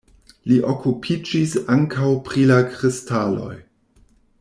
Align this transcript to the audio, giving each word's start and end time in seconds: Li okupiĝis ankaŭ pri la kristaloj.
Li 0.51 0.55
okupiĝis 0.71 1.53
ankaŭ 1.75 2.09
pri 2.31 2.49
la 2.53 2.61
kristaloj. 2.73 3.55